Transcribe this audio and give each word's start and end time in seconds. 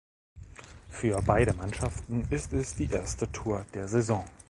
Für 0.89 1.21
beide 1.21 1.53
Mannschaften 1.53 2.25
ist 2.31 2.53
es 2.53 2.73
die 2.73 2.89
erste 2.89 3.31
Tour 3.31 3.67
der 3.75 3.87
Saison. 3.87 4.25